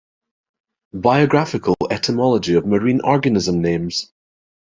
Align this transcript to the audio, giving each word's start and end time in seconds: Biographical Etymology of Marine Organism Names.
Biographical 0.95 1.75
Etymology 1.91 2.55
of 2.55 2.65
Marine 2.65 3.01
Organism 3.03 3.61
Names. 3.61 4.11